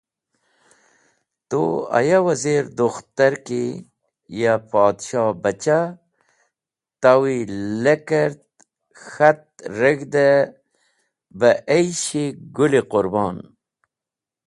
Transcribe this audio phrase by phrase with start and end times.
[1.49, 1.61] “Tu
[1.97, 3.61] aya Wazirdukhtar ki
[4.41, 5.85] ya Podhshohbachah
[7.01, 7.37] tawi
[7.83, 8.41] lekert
[9.03, 10.27] k̃hati reg̃hde
[11.39, 12.25] bah aysh-e
[12.55, 13.35] Gũl-e Qurbon.”